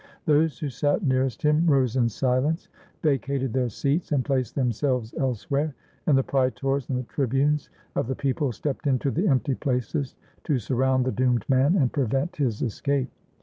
[0.25, 2.69] Those who sat nearest him rose in silence,
[3.03, 5.75] vacated 427 ROME their seats, and placed themselves elsewhere,
[6.07, 10.57] and the praetors and the tribunes of the people stepped into the empty places to
[10.57, 13.11] surround the doomed man and prevent his escape.